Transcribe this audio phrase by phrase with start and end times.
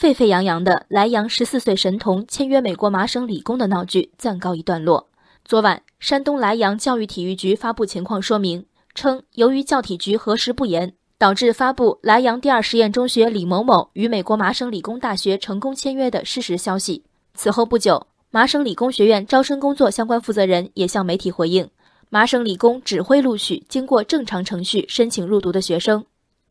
[0.00, 5.10] 沸沸扬扬的莱阳十四岁神童签约美国麻省理工的闹剧暂告一段落。
[5.44, 17.04] 昨晚，山东莱阳教育体育局发布情况说明称，由于教体局核实不严，导致发布莱阳第二实验中学李某某与美国麻省理工大学成功签约的事实消息。
[17.34, 21.68] 此后不久，麻省理工学院招生工作相关负责人也向媒体回应，
[22.08, 26.06] 麻省理工只会录取经过正常程序申请入读的学生。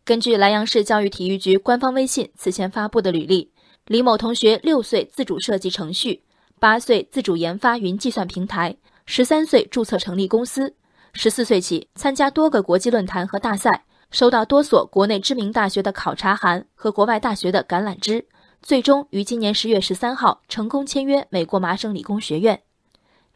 [0.09, 3.51] 根据莱阳市教育体育局官方微信此前发布的履历，
[3.85, 6.23] 李某同学六岁自主设计程序，
[6.59, 8.75] 八岁自主研发云计算平台，
[9.05, 10.73] 十三岁注册成立公司，
[11.13, 18.25] 十四岁起参加多个国际论坛和大赛，收到多所国内知名大学的考察函和国外大学的橄榄枝，
[18.63, 22.59] 最终于今年十月十三号成功签约美国麻省理工学院。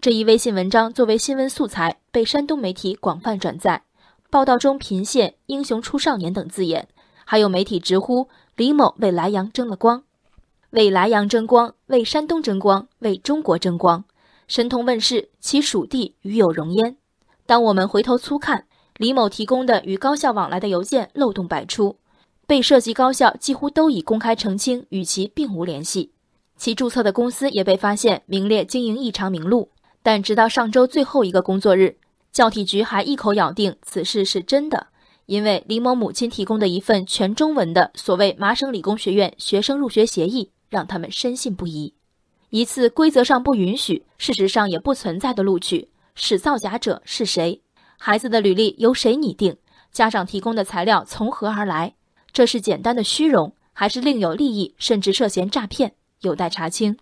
[0.02, 3.84] 这一微信文章作为新闻素材被山东媒体广泛转载。
[4.34, 6.88] 报道中频现“英雄出少年”等字眼，
[7.24, 10.02] 还有媒体直呼李某为莱阳争了光，
[10.72, 14.04] 为莱阳争光，为山东争光，为中国争光。
[14.48, 16.98] 神童问世，其属地与有荣焉。
[17.46, 18.66] 当我们回头粗看，
[18.98, 21.98] 李某提供的与高校往来的邮件漏洞百出，
[22.48, 26.12] 被涉及高校几乎都已公开澄清与其并无联系，
[26.58, 29.70] 其注册的公司也被发现名列经营异常名录。
[30.02, 31.98] 但直到上周最后一个工作日。
[32.34, 34.88] 教体局还一口咬定此事是真的，
[35.28, 41.94] 因为李某母亲提供的一份全中文的所谓麻省理工学院学生入学协议，让他们深信不疑。
[42.50, 47.62] 一次规则上不允许、事实上也不存在的录取，使造假者是谁？
[48.00, 49.56] 孩子的履历由谁拟定？
[49.92, 51.94] 家长提供的材料从何而来？
[52.32, 55.94] 这是简单的虚荣，还是另有利益，甚至涉嫌诈骗？
[56.22, 56.98] 有待查清。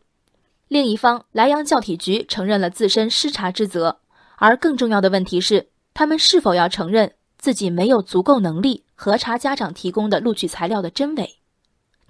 [0.67, 3.99] 另一方，莱阳教体局承认了自身失察之责。
[4.41, 11.37] 而更重要的问题是，他们是否要承认自己没有足够能力核查家长提供的录取材料的真伪？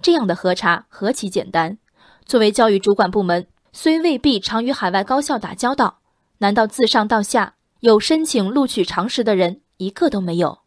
[0.00, 1.76] 这样的核查何其简单！
[2.24, 5.98] 作为教育主管部门，虽未必常与海外高校打交道，
[6.38, 10.60] 难道自上到下有申请录取常识的人一个都没有？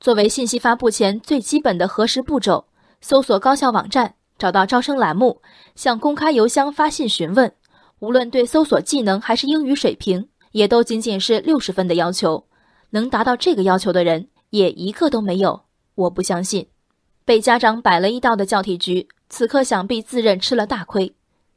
[0.00, 2.66] 作为信息发布前最基本的核实步骤，
[3.00, 5.40] 搜索高校网站，找到招生栏目，
[5.76, 7.52] 向公开邮箱发信询问，
[8.00, 10.28] 无论对搜索技能还是英语水平。
[10.56, 12.46] 也都仅仅是六十分的要求，
[12.88, 15.64] 能达到这个要求的人也一个都没有。
[15.94, 16.66] 我不相信，
[17.26, 21.14] 被家长摆了一道的教体局，此刻想必自认吃了大亏，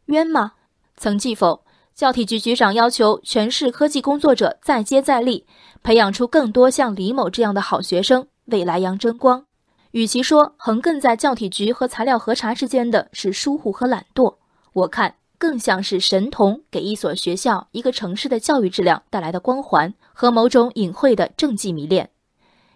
[0.07, 0.51] 冤吗？
[0.97, 1.63] 曾记否？
[1.95, 5.45] 教体局局长要求全市科技工作者再接再厉，
[5.81, 9.45] 培养出更多像李某这样的好学生，为莱阳争光。
[9.91, 14.35] 与其说横亘在教体局和材料核查之间的是疏忽和懒惰，
[14.73, 15.15] 我看。
[15.39, 22.09] 更像是神童给一所学校、一个城市的教育质量带来的光环和某种隐晦的政绩迷恋。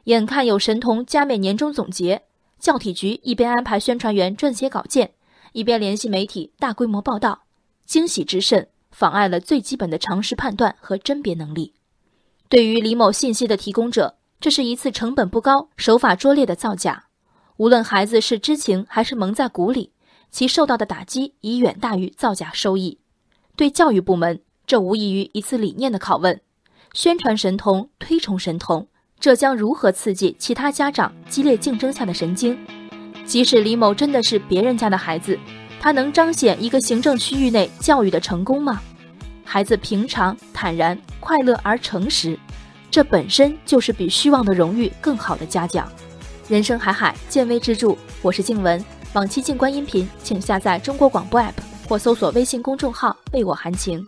[0.05, 2.23] 眼看有神童加冕年终总结，
[2.57, 5.11] 教体局一边安排宣传员撰写稿件，
[5.51, 7.43] 一边联系媒体大规模报道，
[7.85, 11.73] 惊喜之甚，妨碍了最基本的常识判断和甄别能力。
[12.47, 17.07] 对于李某信息的提供者，这是一次成本不高、手法拙劣的造假。
[17.57, 19.91] 无论孩子是知情还是蒙在鼓里。
[20.33, 22.97] 其受到的打击已远大于造假收益，
[23.55, 26.41] 对教育部门，这无异于一次理念的拷问。
[26.93, 28.87] 宣传神童，推崇神童，
[29.19, 32.57] 这将如何刺激其他家长激烈竞争下的神经？
[33.27, 35.37] 即使李某真的是别人家的孩子，
[35.79, 38.81] 他能彰显一个行政区域内教育的成功吗？
[39.43, 42.37] 孩子平常、坦然、快乐而诚实，
[42.89, 45.87] 这本身就是比虚妄的荣誉更好的嘉奖。
[46.49, 47.95] 人生海海，见微知著。
[48.23, 48.83] 我是静文。
[49.13, 51.53] 往期静观音频，请下载中国广播 APP
[51.87, 54.03] 或搜索微信公众号“为我含情”。